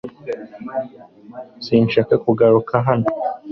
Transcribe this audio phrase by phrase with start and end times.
[1.65, 3.07] Sinshaka kugaruka hano.